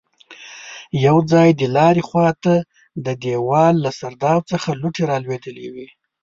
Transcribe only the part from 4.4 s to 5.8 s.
څخه لوټې رالوېدلې